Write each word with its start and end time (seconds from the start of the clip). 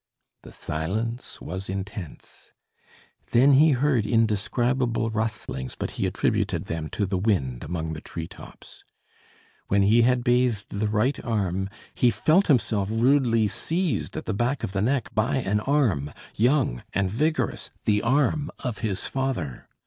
The 0.41 0.51
silence 0.51 1.39
was 1.39 1.69
intense. 1.69 2.53
Then 3.29 3.53
he 3.53 3.73
heard 3.73 4.07
indescribable 4.07 5.11
rustlings, 5.11 5.75
but 5.75 5.91
he 5.91 6.07
attributed 6.07 6.65
them 6.65 6.89
to 6.93 7.05
the 7.05 7.19
wind 7.19 7.63
among 7.63 7.93
the 7.93 8.01
tree 8.01 8.27
tops. 8.27 8.83
When 9.67 9.83
he 9.83 10.01
had 10.01 10.23
bathed 10.23 10.65
the 10.71 10.87
right 10.87 11.23
arm 11.23 11.69
he 11.93 12.09
felt 12.09 12.47
himself 12.47 12.89
rudely 12.91 13.47
seized 13.47 14.17
at 14.17 14.25
the 14.25 14.33
back 14.33 14.63
of 14.63 14.71
the 14.71 14.81
neck 14.81 15.13
by 15.13 15.35
an 15.35 15.59
arm, 15.59 16.11
young 16.33 16.81
and 16.93 17.07
vigorous 17.11 17.69
the 17.85 18.01
arm 18.01 18.49
of 18.63 18.79
his 18.79 19.05
father! 19.05 19.69